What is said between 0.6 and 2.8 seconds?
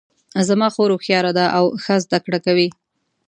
خور هوښیاره ده او ښه زده کړه کوي